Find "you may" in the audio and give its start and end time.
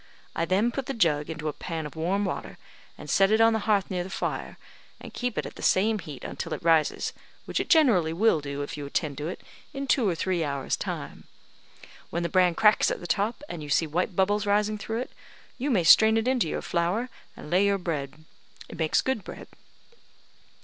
15.59-15.83